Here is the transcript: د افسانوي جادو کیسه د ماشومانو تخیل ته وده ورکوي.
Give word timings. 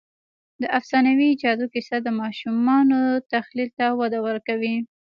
د 0.61 0.63
افسانوي 0.79 1.29
جادو 1.41 1.65
کیسه 1.73 1.97
د 2.01 2.07
ماشومانو 2.21 2.99
تخیل 3.31 3.69
ته 3.77 3.85
وده 3.99 4.19
ورکوي. 4.27 4.75